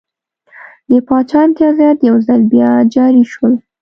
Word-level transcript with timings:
د 0.89 0.91
پاچا 1.07 1.39
امتیازات 1.47 1.97
یو 2.09 2.17
ځل 2.27 2.41
بیا 2.51 2.69
جاري 2.93 3.23
شول. 3.31 3.53